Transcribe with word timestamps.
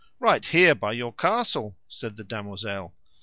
Right 0.19 0.43
here 0.43 0.73
by 0.73 0.93
your 0.93 1.13
castle, 1.13 1.77
said 1.87 2.17
the 2.17 2.23
damosel. 2.23 2.95